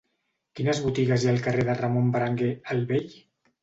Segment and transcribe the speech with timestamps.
[0.59, 3.19] Quines botigues hi ha al carrer de Ramon Berenguer el Vell?